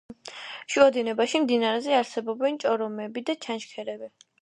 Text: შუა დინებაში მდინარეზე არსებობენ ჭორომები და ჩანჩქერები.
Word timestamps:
შუა 0.75 0.87
დინებაში 0.95 1.43
მდინარეზე 1.45 1.95
არსებობენ 2.01 2.61
ჭორომები 2.67 3.29
და 3.31 3.41
ჩანჩქერები. 3.47 4.15